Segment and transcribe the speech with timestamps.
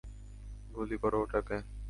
[0.71, 1.57] গুলি করো ওটাকে!